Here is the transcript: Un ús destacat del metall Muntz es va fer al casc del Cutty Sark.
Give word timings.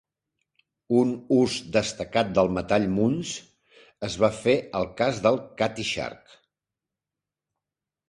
Un 1.01 1.11
ús 1.39 1.57
destacat 1.75 2.31
del 2.39 2.49
metall 2.57 2.89
Muntz 2.95 3.35
es 4.11 4.19
va 4.25 4.33
fer 4.41 4.59
al 4.83 4.91
casc 5.05 5.25
del 5.29 5.41
Cutty 5.63 5.91
Sark. 5.95 6.39